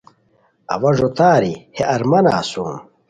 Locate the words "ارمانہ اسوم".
1.93-2.71